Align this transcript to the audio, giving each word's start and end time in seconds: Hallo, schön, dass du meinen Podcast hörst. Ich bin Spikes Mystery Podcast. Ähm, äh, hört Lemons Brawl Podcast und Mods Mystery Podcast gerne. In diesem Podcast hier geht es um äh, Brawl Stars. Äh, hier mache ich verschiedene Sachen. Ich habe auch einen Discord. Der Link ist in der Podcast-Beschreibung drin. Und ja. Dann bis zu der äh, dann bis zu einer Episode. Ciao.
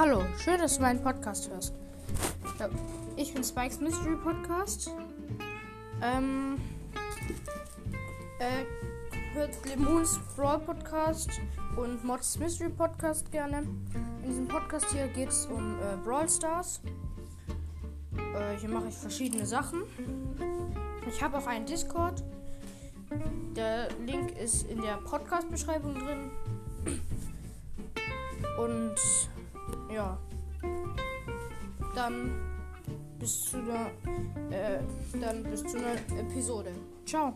Hallo, 0.00 0.24
schön, 0.42 0.58
dass 0.58 0.76
du 0.76 0.80
meinen 0.80 1.02
Podcast 1.02 1.50
hörst. 1.50 1.74
Ich 3.16 3.34
bin 3.34 3.44
Spikes 3.44 3.80
Mystery 3.80 4.16
Podcast. 4.16 4.90
Ähm, 6.00 6.56
äh, 8.38 8.64
hört 9.34 9.50
Lemons 9.66 10.18
Brawl 10.34 10.58
Podcast 10.60 11.28
und 11.76 12.02
Mods 12.02 12.38
Mystery 12.38 12.70
Podcast 12.70 13.30
gerne. 13.30 13.58
In 14.22 14.26
diesem 14.26 14.48
Podcast 14.48 14.86
hier 14.90 15.06
geht 15.08 15.28
es 15.28 15.44
um 15.44 15.78
äh, 15.80 15.96
Brawl 16.02 16.30
Stars. 16.30 16.80
Äh, 18.16 18.56
hier 18.58 18.70
mache 18.70 18.88
ich 18.88 18.94
verschiedene 18.94 19.44
Sachen. 19.44 19.82
Ich 21.06 21.22
habe 21.22 21.36
auch 21.36 21.46
einen 21.46 21.66
Discord. 21.66 22.24
Der 23.54 23.90
Link 24.06 24.34
ist 24.38 24.66
in 24.66 24.80
der 24.80 24.96
Podcast-Beschreibung 24.96 25.92
drin. 25.92 26.30
Und 28.56 28.96
ja. 30.00 30.18
Dann 31.94 32.30
bis 33.18 33.44
zu 33.44 33.58
der 33.62 34.78
äh, 34.78 34.80
dann 35.20 35.42
bis 35.44 35.62
zu 35.64 35.78
einer 35.78 35.94
Episode. 36.18 36.72
Ciao. 37.04 37.34